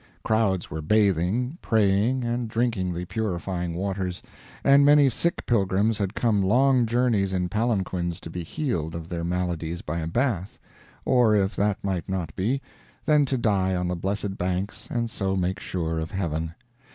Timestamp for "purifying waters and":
3.05-4.83